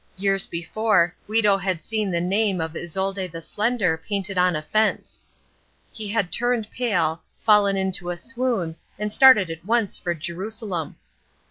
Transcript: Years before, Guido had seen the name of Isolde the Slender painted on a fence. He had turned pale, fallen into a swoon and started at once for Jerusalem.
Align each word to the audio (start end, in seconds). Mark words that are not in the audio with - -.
Years 0.17 0.47
before, 0.47 1.15
Guido 1.27 1.57
had 1.57 1.83
seen 1.83 2.09
the 2.09 2.19
name 2.19 2.59
of 2.59 2.75
Isolde 2.75 3.27
the 3.31 3.39
Slender 3.39 3.99
painted 4.03 4.35
on 4.35 4.55
a 4.55 4.63
fence. 4.63 5.21
He 5.91 6.07
had 6.07 6.31
turned 6.31 6.71
pale, 6.71 7.21
fallen 7.39 7.77
into 7.77 8.09
a 8.09 8.17
swoon 8.17 8.77
and 8.97 9.13
started 9.13 9.51
at 9.51 9.63
once 9.63 9.99
for 9.99 10.15
Jerusalem. 10.15 10.95